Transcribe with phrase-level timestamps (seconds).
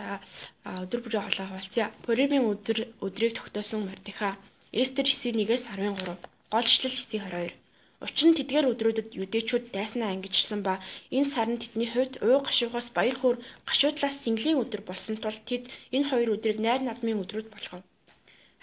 [0.00, 0.20] За
[0.64, 1.86] өдөр бүрийн хоолой хуваалцъя.
[2.04, 4.36] Пуримын өдөр өдрийг тогтоосон Мордеха.
[4.72, 6.16] Эстер 9-1-ээс 13.
[6.52, 7.52] Голчлол 9-22.
[8.00, 10.80] Учир нь тэдгээр өдрүүдэд юдэчүүд дайснаа ангижсан ба
[11.12, 13.36] энэ сар нь тэдний хувьд уу гашуугаас баяр хөөр
[13.68, 17.84] гашуудлаас сэнгэлийн өдөр болсон тул тэд энэ хоёр өдрийг найр надмын өдрүүд болгов.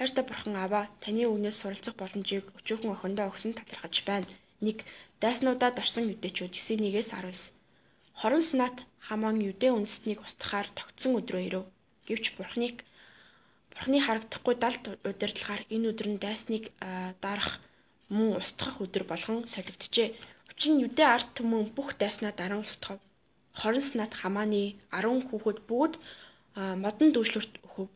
[0.01, 4.25] Хайртай бурхан аваа таны үгнээс суралцах боломжийг өчүүхэн охиндоо өгсөн талархаж байна.
[4.65, 4.81] 1.
[5.21, 7.56] Дайснуудаа дарсан юдэчүүд 9-1-ээс 19.
[8.19, 8.77] Хорон санаат
[9.07, 11.65] хамаан юдэ үндэстнийг устгахаар тогтсон өдрөө ирэв.
[12.07, 12.81] Гэвч бурхныг
[13.71, 16.73] бурхны харагдахгүй далд удирдлагаар энэ өдөр нь дайсныг
[17.21, 17.61] дарах
[18.09, 20.17] мөн устгах өдөр болгон солигджээ.
[20.49, 22.97] Учир нь юдэ арт түмэн бүх дайснаа даран устгав.
[23.53, 25.93] Хорон санаат хамааны 10 хүүхэд бүгд
[26.57, 27.87] модон дүүжлүрт өгөв.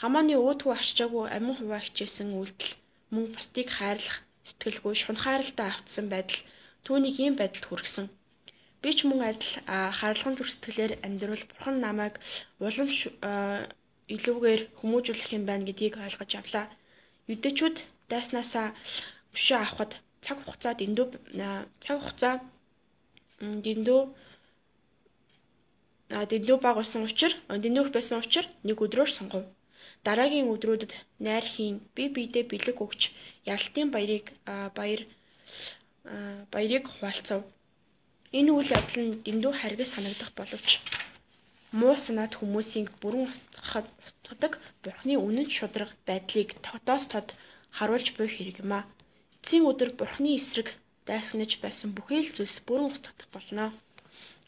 [0.00, 2.74] Хамааны өөдгөө арчаагүй амин хуваа хичээсэн үйлдэл
[3.14, 6.42] мөн бусдыг хайрлах сэтгэлгүй шунхааралтай автсан байдал
[6.82, 8.06] түүнийг ийм байдалд хүргэсэн.
[8.86, 9.52] Би ч мөн адил
[9.98, 12.22] харалхан зүрстгэлээр амьдрал бурхан намайг
[12.62, 12.86] улам
[14.14, 16.70] илүүгээр хүмүүжүүлэх юм байна гэдгийг ойлгож авлаа.
[17.26, 18.78] Юдэчүүд дайснаасаа
[19.34, 21.06] өшөө авахд цаг хугацаа дэндүү
[21.82, 22.34] цаг хугацаа
[23.66, 24.00] дэндүү
[26.14, 29.44] а дэндүү баг болсон учраас дэндүүх байсан учраас нэг өдрөөр сонгов.
[30.06, 30.94] Дараагийн өдрүүдэд
[31.26, 33.10] найр хийн би биедээ бэлэг өгч
[33.50, 34.30] ялтын баярыг
[34.78, 35.02] баяр
[36.54, 37.42] баярыг хуваалцав.
[38.38, 40.68] Энэ үйл явдал нь дэндүү харгас санагдах боловч
[41.78, 44.52] муу санаад хүмүүсийг бүрэн устгадаг
[44.84, 47.28] бурхны үнэн шудраг байдлыг тогтоос тод
[47.76, 48.80] харуулж буй хэрэг юм а.
[49.40, 50.68] Эцсийн өдөр бурхны эсрэг
[51.08, 53.72] дайсагнаж байсан бүхий л зүйлс бүрэн устгах болно.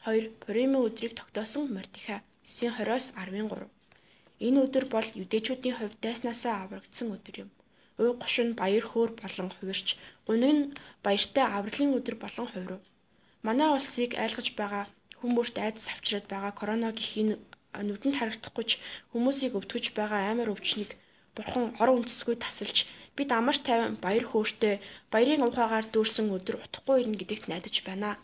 [0.04, 0.36] 2.
[0.42, 3.68] Пуримын өдрийг тогтоосон Мордеха 9:20-оос 13.
[4.46, 7.50] Энэ өдөр бол юдэчүүдийн хувьд дайснаасаа аврагдсан өдөр юм.
[8.00, 9.88] Уй гошин баяр хөөр болон хувирч,
[10.26, 10.64] гуниг нь
[11.04, 12.82] баяртай авралын өдөр болон хувирв.
[13.48, 14.84] Манай улсыг айлгаж байгаа
[15.20, 17.34] хүмүүст айдас авчираад байгаа корона гэх энэ
[17.88, 18.72] нүдэнд харагдахгүй ч
[19.12, 20.90] хүмүүсийг өвтгөж байгаа амар өвчнийг
[21.36, 22.78] бурхан ор үндэсгүй тасалж
[23.16, 24.74] бид амар тайван баяр хөөртэй
[25.12, 28.20] баярын ухаагаар дүүрсэн өдөр утахгүй ирнэ гэдэгт найдаж байна.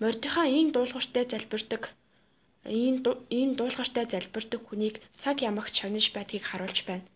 [0.00, 1.82] Мордиха ийм дуулууртай залбирдаг
[2.80, 2.96] ийм
[3.38, 7.06] ийм дуулууртай залбирдаг хүнийг цаг ямагт шагнаж байдгийг харуулж байна.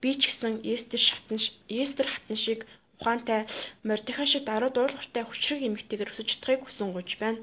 [0.00, 1.38] Би ч гэсэн Эстер шатан
[1.80, 2.60] Эстер хатан шиг
[3.02, 3.50] ухаантай
[3.82, 7.42] Мордеха шиг даруй дуулууртай хүчрэг эмэгтэйгээр өсөж чадахыг хүсэн гуйж байна.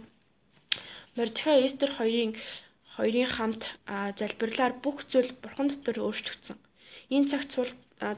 [1.19, 2.39] Мордеха Эстер хоёрын
[2.95, 3.63] хоёрын хамт
[4.19, 6.57] залбирлаар бүх зүйл бурхан дотор өөрчлөгдсөн.
[7.15, 7.51] Энэ цагт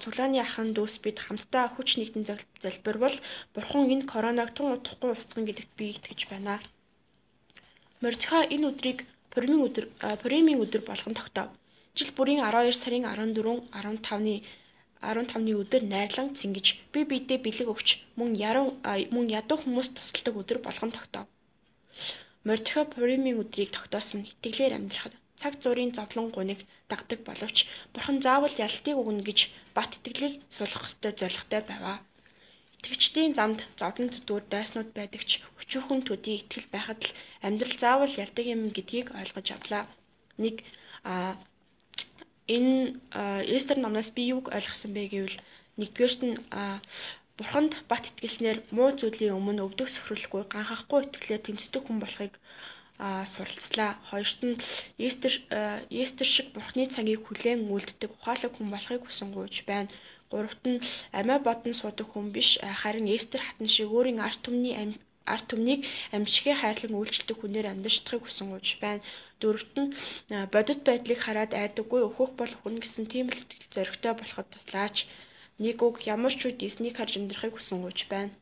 [0.02, 2.24] цуглааны ахын дүүс бид хамтдаа хүч нэгдэн
[2.64, 3.18] залбирвал
[3.54, 6.62] бурхан энэ коронавиг тун утахгүй устгах гэдэгт би итгэж байна.
[8.02, 9.00] Мордеха энэ өдрийг
[9.32, 9.86] Пуримын өдөр
[10.22, 11.50] Пуримын өдөр болгон тогтоов.
[11.98, 14.36] Жил бүрийн 12 сарын 14, 15-ны
[15.02, 17.90] 15-ны өдөр найрлан цэнгэж би биедээ бэлэг өгч
[18.20, 21.28] мөн яруу мөн ядуу хүмүүс тусалдаг өдөр болгон тогтоов.
[22.46, 27.58] Мордхо Пуримын өдрийг тогтоосон итгэлээр амьдрахад цаг зуурын зовлон гуниг дагдаг боловч
[27.94, 29.40] бурхан заавал ялтыг өгнө гэж
[29.76, 31.98] бат итгэлийг суулгах ёстой зорилготой байваа.
[32.78, 35.32] Итгэгчдийн замд зовлон зүдгүүр дайснууд байдаг ч
[35.62, 39.84] өчүүхэн төдий итгэл байхад л амьдрал заавал ялдаг юм гэдгийг ойлгож авлаа.
[40.42, 40.56] Нэг
[41.06, 41.38] а
[42.48, 42.98] энэ
[43.56, 45.38] Эстер номноос би юуг ойлгосон бэ гэвэл
[45.78, 46.38] нэгдүгээрт нь
[47.38, 52.34] Бурханд бат итгэлснээр муу зүйлийн өмнө өвдөг сөхрөлгүй ганхахгүй итгэлээр тэмцдэг хүн болохыг
[53.34, 53.98] суралцлаа.
[54.10, 54.62] Хоёрт нь
[55.02, 55.34] Эстер
[55.90, 59.90] Эстер шиг Бурхны цагийг хүлээн үлддэг ухаалаг хүн болохыг хүсэн гуйж байна.
[60.30, 60.84] Гуравт нь
[61.18, 64.78] амиа бодон суудаг хүн биш харин Эстер хатан шиг өөрийн арт түмний
[65.26, 65.82] арт түмнийг
[66.16, 69.06] амьсгахыг хайрлан үйлчлдэг хүнээр амьдарч чадахыг хүсэн гуйж байна.
[69.42, 69.94] Дөрөвт нь
[70.54, 73.42] бодит байдлыг хараад айдаггүй өөхөх бол хүн гэсэн тийм л
[73.74, 75.06] зоригтой болоход туслаач.
[75.62, 78.34] Нэг үг ямар ч үед эснийг харж амьдрахыг хүсэн гуйж байна.